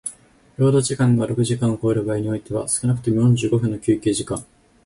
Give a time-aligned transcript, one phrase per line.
[0.57, 4.43] 労働時間が六時間を超える場合においては少くとも四十五分の休憩時間